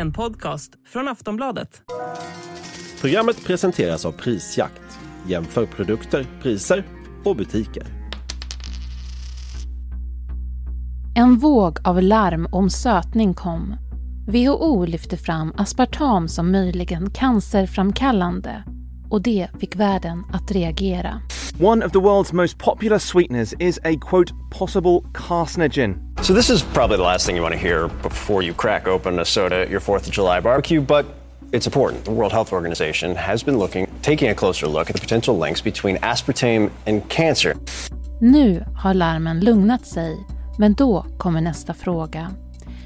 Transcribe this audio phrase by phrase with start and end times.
[0.00, 1.82] En podcast från Aftonbladet.
[3.00, 4.98] Programmet presenteras av Prisjakt.
[5.26, 6.84] Jämför produkter, priser
[7.24, 7.82] och butiker.
[11.16, 13.76] En våg av larm om sötning kom.
[14.26, 18.64] WHO lyfte fram aspartam som möjligen cancerframkallande
[19.10, 21.20] och det fick världen att reagera.
[21.60, 25.96] One of the world's most popular sweeteners is a quote possible carcinogen.
[26.22, 29.18] So this is probably the last thing you want to hear before you crack open
[29.18, 31.06] a soda at your 4th of July barbecue, but
[31.52, 32.04] it's important.
[32.04, 35.64] The World Health Organization has been looking, taking a closer look at the potential links
[35.64, 37.56] between aspartame and cancer.
[38.20, 40.16] Nu har larmen lugnat sig,
[40.58, 42.30] men då kommer nästa fråga.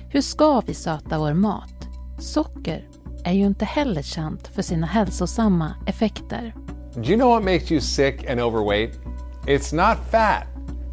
[0.08, 1.88] Hur ska vi söta vår mat?
[2.18, 2.84] Socker
[3.24, 6.54] är ju inte heller känt för sina hälsosamma effekter.
[6.94, 8.98] Do you know what makes you sick and overweight?
[9.46, 10.46] It's not fat.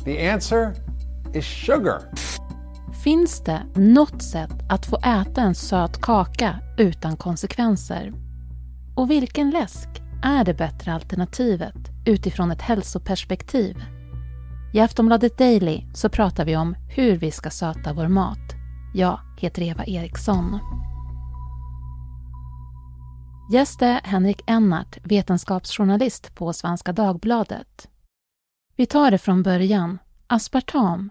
[0.06, 0.74] The answer
[1.34, 2.02] is sugar.
[3.04, 8.14] Finns det något sätt att få äta en söt kaka utan konsekvenser?
[8.96, 9.90] Och vilken läsk
[10.24, 13.84] är det bättre alternativet utifrån ett hälsoperspektiv?
[14.74, 18.56] I Aftonbladet Daily så pratar vi om hur vi ska söta vår mat.
[18.94, 20.60] Jag heter Eva Eriksson.
[23.52, 27.88] Gäst är Henrik Ennart, vetenskapsjournalist på Svenska Dagbladet.
[28.76, 29.98] Vi tar det från början.
[30.28, 31.10] Aspartam,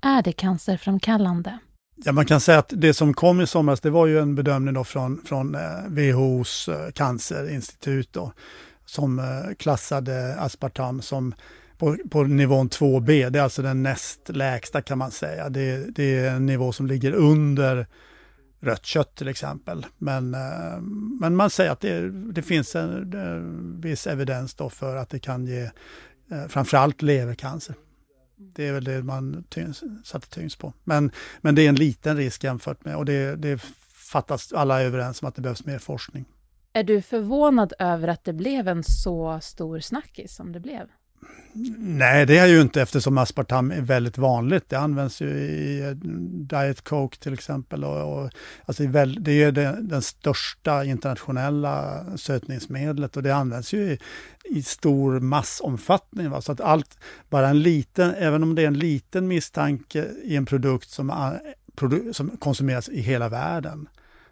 [0.00, 1.58] är det cancerframkallande?
[2.04, 4.74] Ja, man kan säga att det som kom i somras, det var ju en bedömning
[4.74, 8.32] då från, från eh, WHOs eh, cancerinstitut då,
[8.86, 11.34] som eh, klassade aspartam som
[11.78, 15.48] på, på nivån 2B, det är alltså den näst lägsta kan man säga.
[15.48, 17.86] Det, det är en nivå som ligger under
[18.62, 19.86] rött kött till exempel.
[19.98, 20.80] Men, eh,
[21.20, 23.40] men man säger att det, det finns en, det,
[23.88, 25.62] viss evidens då för att det kan ge
[26.30, 27.74] eh, framförallt levercancer.
[28.36, 30.72] Det är väl det man tyngs, satte tyngst på.
[30.84, 33.62] Men, men det är en liten risk jämfört med, och det, det
[33.94, 36.24] fattas, alla är överens om att det behövs mer forskning.
[36.72, 40.88] Är du förvånad över att det blev en så stor snackis som det blev?
[41.78, 44.68] Nej, det är ju inte eftersom aspartam är väldigt vanligt.
[44.68, 45.90] Det används ju i eh,
[46.30, 47.84] Diet Coke till exempel.
[47.84, 48.30] Och, och
[48.64, 53.98] alltså det är det, den största internationella sötningsmedlet och det används ju i,
[54.44, 56.30] i stor massomfattning.
[56.30, 56.40] Va?
[56.40, 56.98] Så att allt,
[57.30, 61.38] bara en liten, även om det är en liten misstanke i en produkt som,
[61.76, 63.88] produ som konsumeras i hela världen,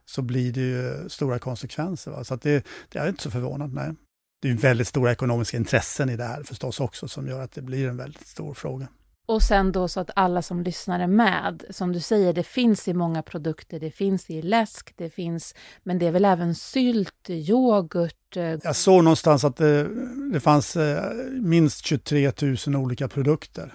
[0.07, 2.11] så blir det ju stora konsekvenser.
[2.11, 2.25] Va?
[2.25, 3.87] Så att det, det är inte så förvånande.
[3.87, 3.97] nej
[4.41, 7.63] det är väldigt stora ekonomiska intressen i det här förstås också som gör att det
[7.63, 8.89] blir en väldigt stor fråga.
[9.27, 11.65] Och sen då så att alla som lyssnar är med.
[11.71, 13.81] Som du säger, det finns i många produkter.
[13.81, 18.37] Det finns i läsk, det finns, men det är väl även sylt, yoghurt.
[18.37, 19.89] Eh, Jag såg någonstans att det,
[20.33, 22.33] det fanns eh, minst 23
[22.67, 23.75] 000 olika produkter.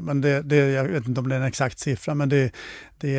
[0.00, 2.52] Men det, det, jag vet inte om det är en exakt siffra, men det,
[2.98, 3.16] det,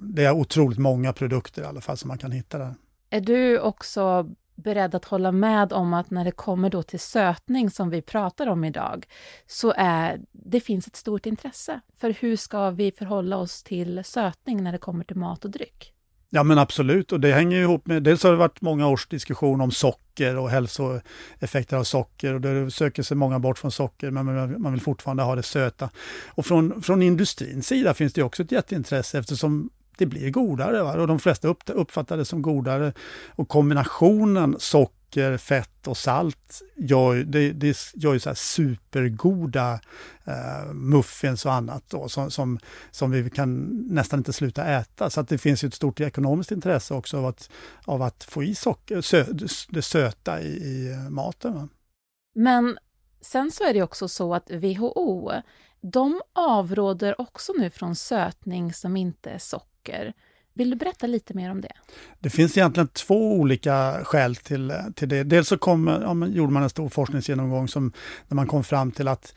[0.00, 2.74] det är otroligt många produkter i alla fall som man kan hitta där.
[3.10, 4.30] Är du också
[4.62, 8.46] beredd att hålla med om att när det kommer då till sötning som vi pratar
[8.46, 9.06] om idag,
[9.46, 11.80] så är det finns ett stort intresse.
[12.00, 15.92] För hur ska vi förhålla oss till sötning när det kommer till mat och dryck?
[16.34, 19.60] Ja men absolut och det hänger ihop med, dels har det varit många års diskussion
[19.60, 24.62] om socker och hälsoeffekter av socker och då söker sig många bort från socker men
[24.62, 25.90] man vill fortfarande ha det söta.
[26.28, 29.70] Och från, från industrins sida finns det också ett jätteintresse eftersom
[30.02, 31.00] det blir godare va?
[31.00, 32.92] och de flesta upp, uppfattar det som godare.
[33.30, 39.80] Och kombinationen socker, fett och salt gör, det, det gör ju så här supergoda
[40.24, 42.58] eh, muffins och annat då, som, som,
[42.90, 45.10] som, vi kan nästan inte sluta äta.
[45.10, 47.50] Så att det finns ju ett stort ekonomiskt intresse också av att,
[47.84, 49.24] av att få i socker, sö,
[49.68, 51.54] det söta i, i eh, maten.
[51.54, 51.68] Va?
[52.34, 52.78] Men
[53.20, 55.32] sen så är det också så att WHO
[55.82, 60.12] de avråder också nu från sötning som inte är socker böcker.
[60.54, 61.72] Vill du berätta lite mer om det?
[62.20, 65.24] Det finns egentligen två olika skäl till, till det.
[65.24, 67.92] Dels så kom, ja, gjorde man en stor forskningsgenomgång som,
[68.28, 69.34] där man kom fram till att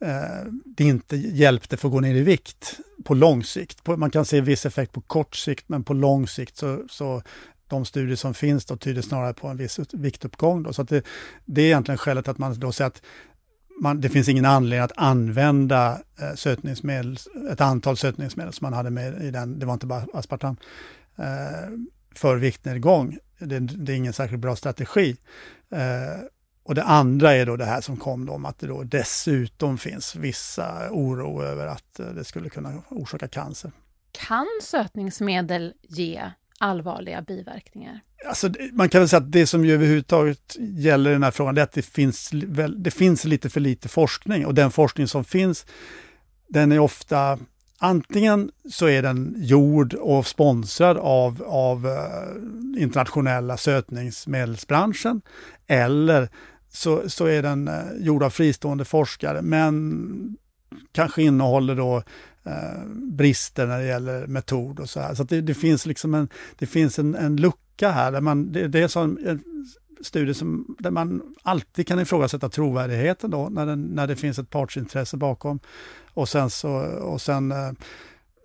[0.00, 3.84] eh, det inte hjälpte för att gå ner i vikt på lång sikt.
[3.84, 7.22] På, man kan se viss effekt på kort sikt, men på lång sikt så, så
[7.68, 10.62] de studier som finns då tyder snarare på en viss viktuppgång.
[10.62, 10.72] Då.
[10.72, 11.04] Så det,
[11.44, 13.02] det är egentligen skälet att man då säger att
[13.80, 17.18] man, det finns ingen anledning att använda eh, sötningsmedel,
[17.50, 20.56] ett antal sötningsmedel som man hade med i den, det var inte bara aspartam,
[21.16, 21.70] eh,
[22.14, 23.18] för viktnedgång.
[23.38, 25.16] Det, det är ingen särskilt bra strategi.
[25.70, 26.24] Eh,
[26.62, 29.78] och det andra är då det här som kom då om att det då dessutom
[29.78, 33.72] finns vissa oro över att eh, det skulle kunna orsaka cancer.
[34.12, 38.00] Kan sötningsmedel ge allvarliga biverkningar?
[38.28, 41.54] Alltså, man kan väl säga att det som ju överhuvudtaget gäller i den här frågan,
[41.54, 42.30] det är att det finns,
[42.76, 45.66] det finns lite för lite forskning och den forskning som finns,
[46.48, 47.38] den är ofta
[47.78, 55.20] antingen så är den gjord och sponsrad av, av eh, internationella sötningsmedelsbranschen
[55.66, 56.28] eller
[56.72, 60.36] så, så är den eh, gjord av fristående forskare men
[60.92, 62.02] kanske innehåller då
[62.48, 65.14] Eh, brister när det gäller metod och så här.
[65.14, 66.28] Så det, det, finns liksom en,
[66.58, 68.12] det finns en, en lucka här.
[68.12, 69.42] Där man, det, det är som en
[70.00, 74.50] studie som, där man alltid kan ifrågasätta trovärdigheten då när, den, när det finns ett
[74.50, 75.60] partsintresse bakom.
[76.14, 77.72] Och sen så, och sen eh,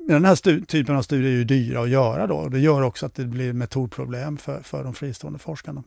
[0.07, 2.49] den här typen av studier är ju dyra att göra då.
[2.49, 5.83] Det gör också att det blir metodproblem för, för de fristående forskarna.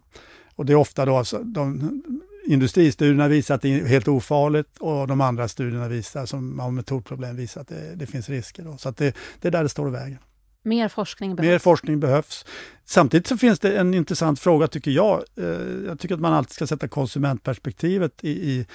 [0.54, 2.02] Och det är ofta då alltså, de,
[2.46, 7.36] industristudierna visar att det är helt ofarligt och de andra studierna visar, som har metodproblem,
[7.36, 8.62] visar att det, det finns risker.
[8.62, 8.76] Då.
[8.76, 10.18] Så att det, det är där det står och väger.
[10.66, 11.52] Mer forskning behövs.
[11.52, 12.44] Mer forskning behövs.
[12.84, 15.24] Samtidigt så finns det en intressant fråga tycker jag.
[15.36, 15.44] Eh,
[15.86, 18.66] jag tycker att man alltid ska sätta konsumentperspektivet i, i,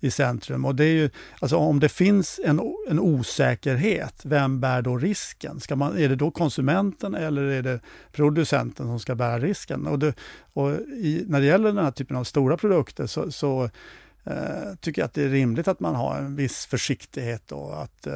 [0.00, 0.64] i centrum.
[0.64, 1.10] Och det är ju,
[1.40, 5.60] alltså om det finns en, en osäkerhet, vem bär då risken?
[5.60, 7.80] Ska man, är det då konsumenten eller är det
[8.12, 9.86] producenten som ska bära risken?
[9.86, 10.14] Och, det,
[10.52, 13.70] och i, när det gäller den här typen av stora produkter så, så
[14.24, 18.14] eh, tycker att det är rimligt att man har en viss försiktighet och att, eh,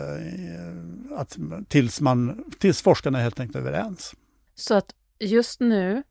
[1.16, 1.36] att
[1.68, 4.14] tills, man, tills forskarna är helt enkelt överens.
[4.54, 6.02] Så att just nu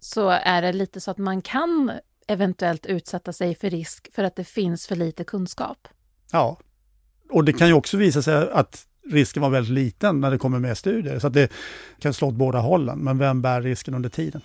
[0.00, 1.92] så är det lite så att man kan
[2.26, 5.88] eventuellt utsätta sig för risk för att det finns för lite kunskap?
[6.32, 6.58] Ja,
[7.30, 10.58] och det kan ju också visa sig att risken var väldigt liten när det kommer
[10.58, 11.18] mer studier.
[11.18, 11.52] Så att det
[11.98, 12.98] kan slå åt båda hållen.
[12.98, 14.40] Men vem bär risken under tiden?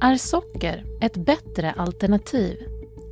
[0.00, 2.77] Är socker ett bättre alternativ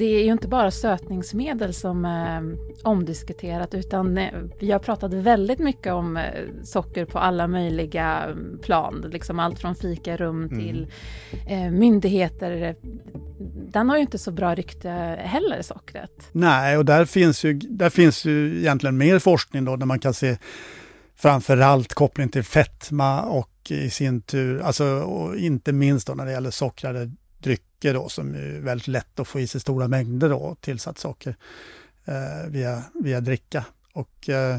[0.00, 5.14] det är ju inte bara sötningsmedel som är eh, omdiskuterat utan eh, vi har pratat
[5.14, 6.24] väldigt mycket om eh,
[6.62, 9.10] socker på alla möjliga mm, plan.
[9.12, 10.58] Liksom allt från fikarum mm.
[10.58, 10.86] till
[11.48, 12.76] eh, myndigheter.
[13.72, 14.88] Den har ju inte så bra rykte
[15.20, 16.28] heller, sockret.
[16.32, 20.14] Nej, och där finns ju, där finns ju egentligen mer forskning då, där man kan
[20.14, 20.36] se
[21.16, 26.32] framförallt koppling till fetma och i sin tur, alltså och inte minst då när det
[26.32, 27.10] gäller sockrade
[27.80, 31.36] drycker då som är väldigt lätt att få i sig stora mängder då, tillsatt socker
[32.04, 33.64] eh, via, via dricka.
[33.92, 34.58] Och eh,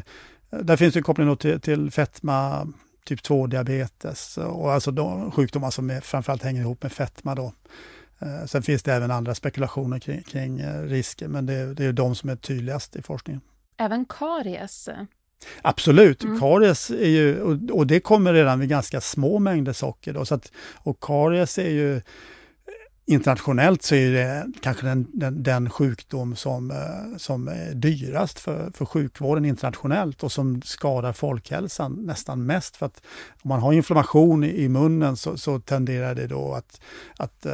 [0.50, 2.68] där finns det koppling till, till fetma,
[3.06, 7.54] typ 2-diabetes och alltså de sjukdomar som är, framförallt hänger ihop med fetma då.
[8.20, 11.94] Eh, sen finns det även andra spekulationer kring, kring eh, risker, men det, det är
[11.94, 13.42] de som är tydligast i forskningen.
[13.78, 14.90] Även karies?
[15.62, 16.40] Absolut, mm.
[16.40, 20.14] karies är ju, och, och, det kommer redan vid ganska små mängder socker.
[20.14, 20.52] Då, så att,
[20.84, 22.02] och karies är ju
[23.12, 28.72] internationellt så är det kanske den, den, den, sjukdom som, eh, som är dyrast för,
[28.74, 32.78] för sjukvården internationellt och som skadar folkhälsan nästan mest.
[32.78, 33.02] För att
[33.42, 36.82] om man har inflammation i, munnen så, så, tenderar det då att,
[37.18, 37.54] att eh,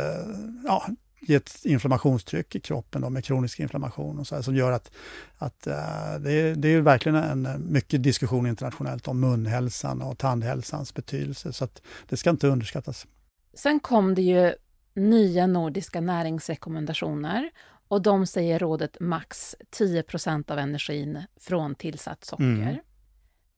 [0.64, 0.88] ja,
[1.20, 4.92] ge ett inflammationstryck i kroppen då, med kronisk inflammation och så här, som gör att,
[5.38, 5.74] att eh,
[6.20, 11.54] det, är, det är verkligen en mycket diskussion internationellt om munhälsan och tandhälsans betydelse.
[11.54, 13.08] Så att det ska inte underskattas.
[13.54, 14.54] Sen kom det ju
[14.98, 17.50] nya nordiska näringsrekommendationer
[17.88, 22.44] och de säger rådet max 10% av energin från tillsatt socker.
[22.44, 22.78] Mm.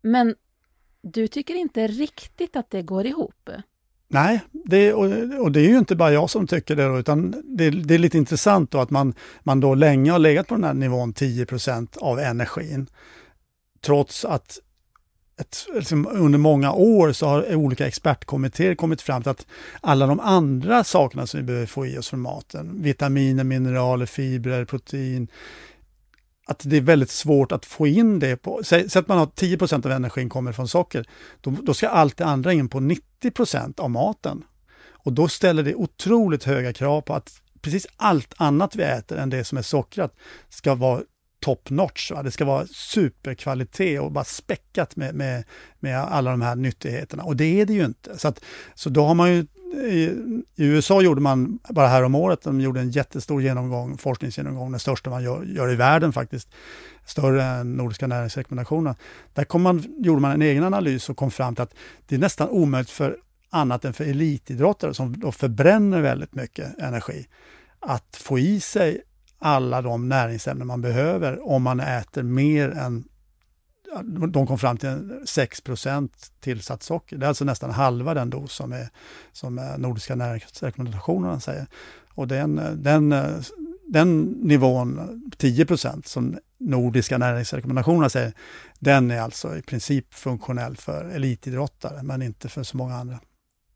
[0.01, 0.36] Men
[1.01, 3.50] du tycker inte riktigt att det går ihop?
[4.08, 5.05] Nej, det, och,
[5.39, 8.00] och, det är ju inte bara jag som tycker det, då, utan det, det, är
[8.00, 11.98] lite intressant då att man, man då länge har legat på den här nivån 10%
[11.98, 12.88] av energin.
[13.81, 14.60] Trots att
[15.39, 19.48] ett, liksom under många år så har olika expertkommittéer kommit fram till att
[19.81, 24.65] alla de andra sakerna som vi behöver få i oss från maten, vitaminer, mineraler, fibrer,
[24.65, 25.27] protein,
[26.48, 29.86] att det är väldigt svårt att få in det på, säg, att man har 10%
[29.86, 31.05] av energin kommer från socker,
[31.41, 34.43] då, då ska allt det andra in på 90% av maten.
[35.03, 39.29] Och då ställer det otroligt höga krav på att precis allt annat vi äter än
[39.29, 40.15] det som är sockrat
[40.50, 41.01] ska vara
[41.39, 42.12] top notch.
[42.12, 42.24] Va?
[42.24, 45.43] Det ska vara superkvalitet och bara späckat med, med,
[45.79, 47.24] med alla de här nyttigheterna.
[47.24, 48.17] Och det är det ju inte.
[48.17, 48.41] Så, att,
[48.75, 50.03] så då har man ju i,
[50.55, 54.79] i USA gjorde man bara här om året, de gjorde en jättestor genomgång, forskningsgenomgång, den
[54.79, 56.50] största man gör, gör i världen faktiskt,
[57.05, 58.96] större än Nordiska näringsrekommendationen.
[59.34, 61.74] Där kom man, gjorde man en egen analys och kom fram till att
[62.08, 63.17] det är nästan omöjligt för
[63.50, 67.27] annat än för elitidrottare som då förbränner väldigt mycket energi,
[67.79, 69.01] att få i sig
[69.39, 73.03] alla de näringsämnen man behöver om man äter mer än
[74.27, 75.63] de kom fram till 6
[76.39, 77.17] tillsatt socker.
[77.17, 78.89] Det är alltså nästan halva den dos som, är,
[79.31, 81.67] som Nordiska näringsrekommendationerna säger.
[82.10, 83.15] Och den, den,
[83.88, 85.00] den nivån,
[85.38, 88.34] 10% som Nordiska näringsrekommendationerna säger,
[88.79, 93.19] den är alltså i princip funktionell för elitidrottare, men inte för så många andra.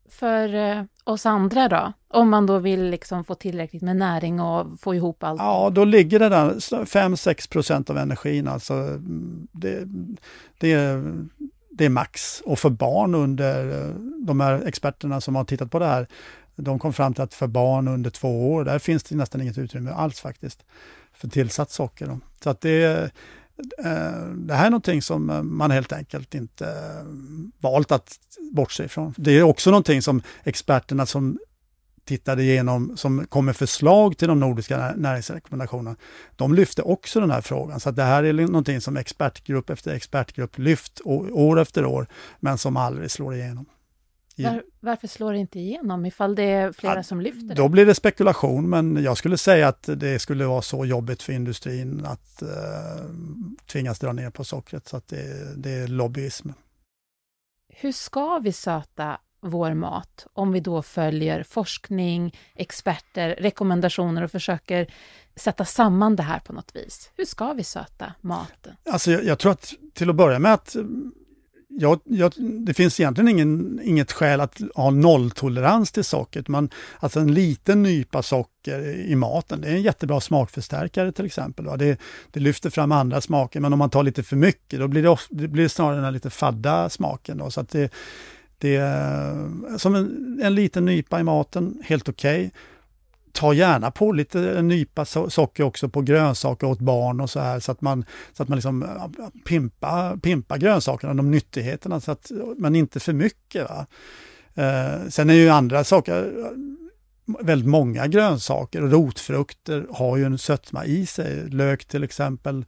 [0.08, 1.92] För eh, oss andra då?
[2.08, 5.40] Om man då vill liksom få tillräckligt med näring och få ihop allt?
[5.40, 9.84] Ja, då ligger det där 5-6 procent av energin, alltså mm, det,
[10.58, 11.02] det,
[11.70, 12.40] det är max.
[12.40, 13.94] Och för barn under, eh,
[14.26, 16.06] de här experterna som har tittat på det här,
[16.56, 19.58] de kom fram till att för barn under två år, där finns det nästan inget
[19.58, 20.64] utrymme alls faktiskt
[21.12, 22.06] för tillsatt socker.
[22.06, 22.20] Då.
[22.42, 23.10] Så att det,
[23.84, 27.06] Eh, det här är någonting som eh, man helt enkelt inte eh,
[27.60, 28.18] valt att
[28.52, 29.14] bortse ifrån.
[29.16, 31.38] Det är också någonting som experterna som
[32.04, 35.96] tittade igenom, som kom med förslag till de nordiska näringsrekommendationerna,
[36.36, 37.80] de lyfte också den här frågan.
[37.80, 42.06] Så det här är någonting som expertgrupp efter expertgrupp lyft år efter år,
[42.40, 43.66] men som aldrig slår igenom.
[44.36, 47.54] Var, varför slår det inte igenom ifall det är flera ja, som lyfter det?
[47.54, 51.32] Då blir det spekulation, men jag skulle säga att det skulle vara så jobbigt för
[51.32, 52.48] industrin att uh,
[53.66, 56.48] tvingas dra ner på sockret, så att det, det är lobbyism.
[57.68, 64.94] Hur ska vi söta vår mat om vi då följer forskning, experter, rekommendationer och försöker
[65.36, 67.10] sätta samman det här på något vis?
[67.16, 68.76] Hur ska vi söta maten?
[68.90, 70.76] Alltså jag, jag tror att till att börja med att
[71.76, 76.48] jag, jag, det finns egentligen ingen, inget skäl att ha nolltolerans till sockret.
[76.48, 81.64] Man, alltså en liten nypa socker i maten, det är en jättebra smakförstärkare till exempel.
[81.78, 81.98] Det,
[82.30, 85.08] det lyfter fram andra smaker, men om man tar lite för mycket då blir det,
[85.08, 87.38] ofta, det blir snarare den här lite fadda smaken.
[87.38, 87.92] Då, så att det,
[88.58, 92.46] det är som en, en liten nypa i maten, helt okej.
[92.46, 92.50] Okay
[93.34, 97.72] ta gärna på lite nypa socker också på grönsaker åt barn och så här så
[97.72, 98.84] att man, så att man liksom
[99.44, 103.68] pimpa, pimpa grönsakerna, de nyttigheterna, så att, men inte för mycket.
[103.68, 103.86] Va?
[104.54, 106.32] Eh, sen är ju andra saker,
[107.40, 111.48] väldigt många grönsaker och rotfrukter har ju en sötma i sig.
[111.48, 112.64] Lök till exempel,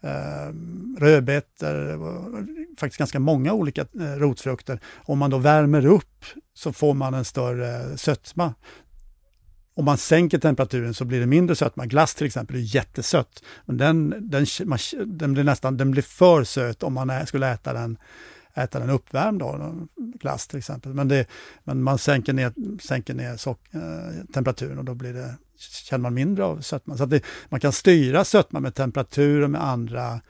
[0.00, 0.54] eh,
[0.98, 4.80] rödbetor, faktiskt ganska många olika eh, rotfrukter.
[4.96, 6.24] Om man då värmer upp
[6.54, 8.54] så får man en större sötma
[9.74, 11.86] om man sänker temperaturen så blir det mindre sötma.
[11.86, 16.44] Glass till exempel är jättesött, men den, den, man, den, blir nästan den blir för
[16.44, 17.98] söt om man skulle äta den,
[18.54, 20.94] äta den uppvärmd, då, glass till exempel.
[20.94, 21.26] Men, det,
[21.64, 26.14] men man sänker ner, sänker ner sock, eh, temperaturen och då blir det, känner man
[26.14, 26.96] mindre av sötma.
[26.96, 30.20] Så det, man kan styra sötma med temperatur och med andra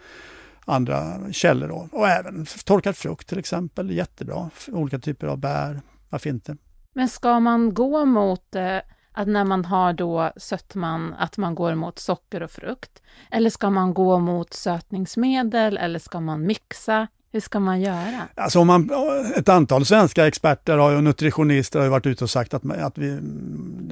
[0.65, 1.69] andra källor.
[1.69, 1.89] Då.
[1.93, 4.51] Och även torkad frukt till exempel, jättebra.
[4.69, 6.57] Olika typer av bär, varför inte?
[6.93, 8.79] Men ska man gå mot eh
[9.13, 13.03] att när man har då sötman, att man går mot socker och frukt?
[13.31, 17.07] Eller ska man gå mot sötningsmedel eller ska man mixa?
[17.33, 18.29] Hur ska man göra?
[18.35, 18.91] Alltså om man,
[19.37, 23.21] ett antal svenska experter och nutritionister har varit ute och sagt att, att vi,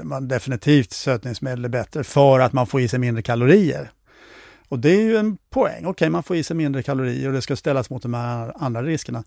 [0.02, 3.90] man definitivt sötningsmedel är bättre för att man får i sig mindre kalorier.
[4.68, 5.78] Och det är ju en poäng.
[5.78, 8.52] Okej, okay, man får i sig mindre kalorier och det ska ställas mot de här
[8.56, 9.24] andra riskerna.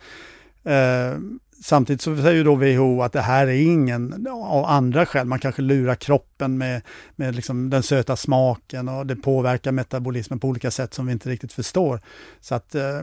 [0.63, 1.17] Eh,
[1.63, 5.27] Samtidigt så säger ju då WHO att det här är ingen av andra skäl.
[5.27, 6.81] Man kanske lurar kroppen med,
[7.15, 11.29] med liksom den söta smaken och det påverkar metabolismen på olika sätt som vi inte
[11.29, 12.01] riktigt förstår.
[12.41, 13.01] Så att eh,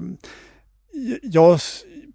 [1.23, 1.61] jag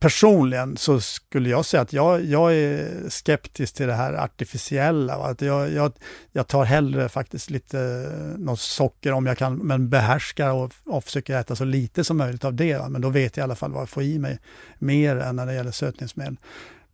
[0.03, 5.13] personligen så skulle jag säga att jag, jag är skeptisk till det här artificiella.
[5.13, 5.93] Att jag, jag,
[6.31, 11.03] jag tar hellre faktiskt lite eh, något socker om jag kan, men behärskar och, och
[11.03, 12.89] försöker äta så lite som möjligt av det.
[12.89, 14.39] Men då vet jag i alla fall vad jag får i mig
[14.79, 16.35] mer än när det gäller sötningsmedel.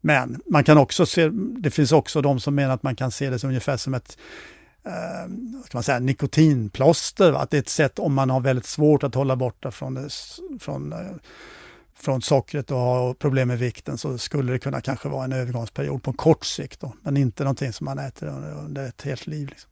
[0.01, 3.29] Men man kan också se, det finns också de som menar att man kan se
[3.29, 4.17] det som ungefär som ett
[4.86, 5.31] eh,
[5.74, 7.31] man säga, nikotinplåster.
[7.31, 7.39] Va?
[7.39, 10.10] Att det är ett sätt om man har väldigt svårt att hålla borta från, det,
[10.60, 11.00] från eh,
[12.01, 16.03] från sockret och har problem med vikten så skulle det kunna kanske vara en övergångsperiod
[16.03, 16.79] på kort sikt.
[16.79, 19.48] Då, men inte någonting som man äter under, under ett helt liv.
[19.50, 19.72] Liksom.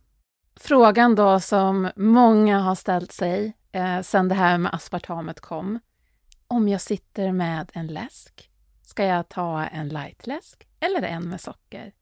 [0.55, 5.79] Frågan då som många har ställt sig eh, sedan det här med aspartamet kom.
[6.47, 8.49] Om jag sitter med en läsk,
[8.81, 11.93] ska jag ta en lightläsk eller en med socker?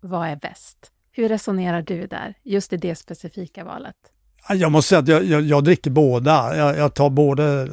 [0.00, 0.92] Vad är bäst?
[1.10, 4.12] Hur resonerar du där, just i det specifika valet?
[4.48, 6.56] Jag måste säga att jag, jag, jag dricker båda.
[6.56, 7.68] Jag, jag, tar både,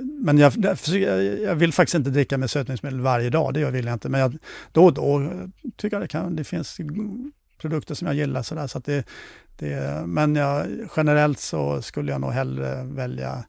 [0.00, 0.52] men jag,
[1.42, 4.08] jag, vill faktiskt inte dricka med sötningsmedel varje dag, det vill jag inte.
[4.08, 4.38] Men jag,
[4.72, 5.30] då och då
[5.76, 6.80] tycker jag det, kan, det finns
[7.60, 8.66] produkter som jag gillar sådär.
[8.66, 9.06] Så det,
[9.56, 13.44] det, men jag, generellt så skulle jag nog hellre välja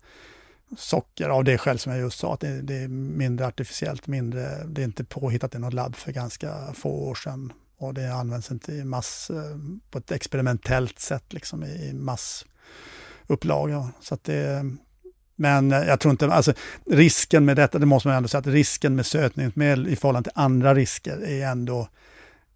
[0.78, 4.64] socker av det skäl som jag just sa, att det, det, är mindre artificiellt, mindre,
[4.66, 7.54] det är inte påhittat i något labb för ganska få år sedan.
[7.78, 9.58] Och det används inte i mass, eh,
[9.92, 12.46] på ett experimentellt sätt liksom i mass
[13.28, 13.90] upplaga.
[14.02, 14.66] Så att det,
[15.36, 16.54] Men jag tror inte, alltså
[16.86, 20.42] risken med detta, det måste man ändå säga, att risken med sötningsmedel i förhållande till
[20.42, 21.88] andra risker är ändå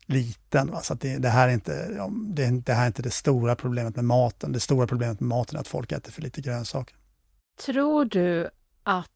[0.06, 0.72] liten.
[0.72, 0.82] Va?
[0.82, 4.06] Så det, det, här är inte, det, det här är inte det stora problemet med
[4.06, 4.52] maten.
[4.52, 6.96] Det stora problemet med maten är att folk äter för lite grönsaker.
[7.66, 8.50] Tror du
[8.84, 9.10] att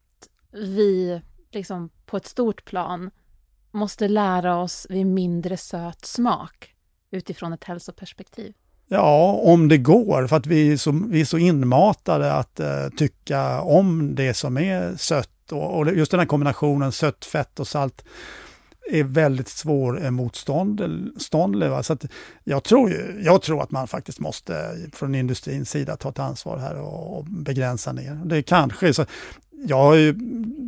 [0.52, 1.22] vi
[1.52, 3.12] liksom på ett stort plan
[3.72, 6.76] måste lära oss vid mindre söt smak
[7.12, 8.54] utifrån ett hälsoperspektiv?
[8.88, 12.90] Ja, om det går, för att vi är så, vi är så inmatade att uh,
[12.98, 15.30] tycka om det som är sött.
[15.52, 18.04] Och, och just den här kombinationen sött, fett och salt
[18.92, 21.68] är väldigt svårmotståndlig.
[21.68, 22.06] Eh, så att
[22.44, 26.58] jag, tror ju, jag tror att man faktiskt måste från industrins sida ta ett ansvar
[26.58, 28.22] här och, och begränsa ner.
[28.26, 29.06] Det är kanske så.
[29.68, 30.14] Jag har ju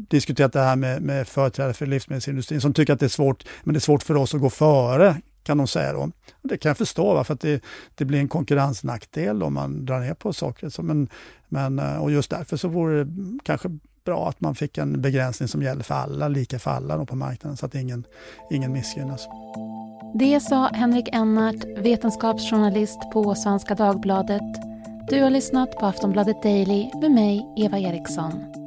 [0.10, 3.74] diskuterat det här med, med företrädare för livsmedelsindustrin som tycker att det är svårt, men
[3.74, 5.16] det är svårt för oss att gå före
[5.48, 6.12] kan de säga då.
[6.42, 7.64] Det kan jag förstå, för att det,
[7.96, 10.80] det blir en konkurrensnackdel om man drar ner på sockret.
[10.80, 11.10] Men,
[11.50, 13.70] men, eh, och just därför så vore det kanske
[14.06, 17.58] bra att man fick en begränsning som gäller för alla, lika för alla på marknaden,
[17.58, 18.04] så att ingen,
[18.52, 19.28] ingen missgynnas.
[20.20, 24.42] Det sa Henrik Ennart, vetenskapsjournalist på Svenska Dagbladet.
[25.10, 28.67] Du har lyssnat på Aftonbladet Daily med mig, Eva Eriksson.